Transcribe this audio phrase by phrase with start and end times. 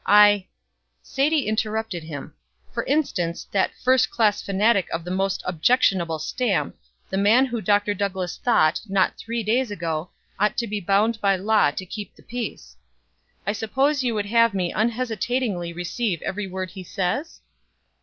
[0.07, 0.47] I"
[1.13, 2.33] Sadie interrupted him.
[2.71, 6.75] "For instance, that 'first class fanatic of the most objectionable stamp,'
[7.11, 7.93] the man who Dr.
[7.93, 10.09] Douglass thought, not three days ago,
[10.39, 12.77] ought to be bound by law to keep the peace.
[13.45, 17.41] I suppose you would have me unhesitatingly receive every word he says?"